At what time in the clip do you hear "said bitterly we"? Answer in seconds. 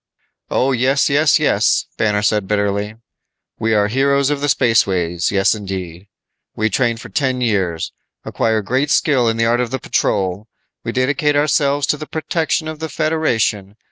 2.23-3.75